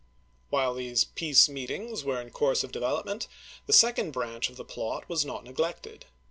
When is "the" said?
3.67-3.71, 4.57-4.65